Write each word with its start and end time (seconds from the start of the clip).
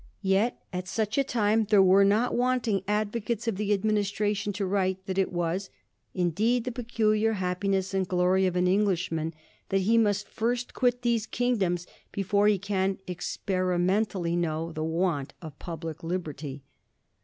Yet 0.23 0.59
at 0.73 0.87
such 0.87 1.15
a 1.19 1.23
time 1.23 1.65
there 1.69 1.83
were 1.83 2.03
not 2.03 2.33
wanting 2.33 2.81
advocates 2.87 3.47
of 3.47 3.57
the 3.57 3.71
ad 3.71 3.85
ministration 3.85 4.51
to 4.53 4.65
write 4.65 5.05
that 5.05 5.19
it 5.19 5.31
was' 5.31 5.69
indeed 6.25 6.63
the 6.63 6.71
peculiar 6.71 7.33
happiness 7.33 7.93
and 7.93 8.07
glory 8.07 8.47
of 8.47 8.55
an 8.55 8.65
Englishman 8.67 9.31
that 9.69 9.81
he 9.81 9.99
must 9.99 10.25
&st 10.35 10.73
quit 10.73 11.03
these 11.03 11.27
kingdoms 11.27 11.85
before 12.11 12.47
he 12.47 12.57
can 12.57 12.97
experimentally 13.05 14.35
know 14.35 14.71
the 14.71 14.83
want 14.83 15.35
of 15.39 15.59
public 15.59 16.03
liberty.' 16.03 16.63